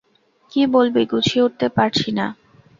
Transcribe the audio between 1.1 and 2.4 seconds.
গুছিয়ে উঠতে পারছি না।